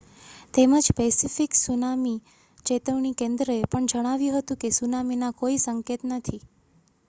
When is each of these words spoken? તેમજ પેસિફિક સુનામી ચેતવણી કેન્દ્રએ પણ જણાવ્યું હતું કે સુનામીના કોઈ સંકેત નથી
તેમજ 0.53 0.85
પેસિફિક 0.93 1.51
સુનામી 1.57 2.23
ચેતવણી 2.65 3.13
કેન્દ્રએ 3.15 3.57
પણ 3.67 3.87
જણાવ્યું 3.87 4.39
હતું 4.39 4.61
કે 4.61 4.75
સુનામીના 4.75 5.33
કોઈ 5.37 5.61
સંકેત 5.61 6.01
નથી 6.09 6.41